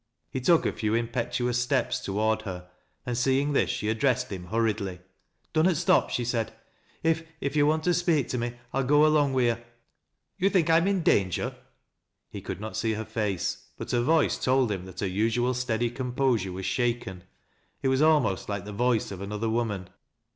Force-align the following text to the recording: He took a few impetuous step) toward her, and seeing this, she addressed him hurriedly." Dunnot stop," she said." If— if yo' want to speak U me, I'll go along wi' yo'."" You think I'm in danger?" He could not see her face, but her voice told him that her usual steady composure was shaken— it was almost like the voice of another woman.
He 0.31 0.41
took 0.41 0.65
a 0.65 0.71
few 0.73 0.95
impetuous 0.95 1.59
step) 1.59 1.91
toward 1.91 2.41
her, 2.41 2.67
and 3.05 3.15
seeing 3.15 3.53
this, 3.53 3.69
she 3.69 3.87
addressed 3.87 4.31
him 4.31 4.45
hurriedly." 4.45 4.99
Dunnot 5.53 5.77
stop," 5.77 6.09
she 6.09 6.25
said." 6.25 6.51
If— 7.03 7.23
if 7.39 7.55
yo' 7.55 7.67
want 7.67 7.83
to 7.83 7.93
speak 7.93 8.33
U 8.33 8.39
me, 8.39 8.55
I'll 8.73 8.83
go 8.83 9.05
along 9.05 9.33
wi' 9.33 9.41
yo'."" 9.43 9.57
You 10.39 10.49
think 10.49 10.71
I'm 10.71 10.87
in 10.87 11.03
danger?" 11.03 11.55
He 12.31 12.41
could 12.41 12.59
not 12.59 12.75
see 12.75 12.93
her 12.93 13.05
face, 13.05 13.67
but 13.77 13.91
her 13.91 14.01
voice 14.01 14.39
told 14.43 14.71
him 14.71 14.85
that 14.85 15.01
her 15.01 15.07
usual 15.07 15.53
steady 15.53 15.91
composure 15.91 16.51
was 16.51 16.65
shaken— 16.65 17.23
it 17.83 17.87
was 17.87 18.01
almost 18.01 18.49
like 18.49 18.65
the 18.65 18.73
voice 18.73 19.11
of 19.11 19.21
another 19.21 19.51
woman. 19.51 19.87